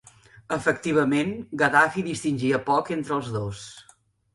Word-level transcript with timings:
Efectivament, 0.55 1.29
Gaddafi 1.65 2.07
distingia 2.11 2.65
poc 2.75 2.95
entre 3.01 3.19
els 3.23 3.35
dos. 3.41 3.67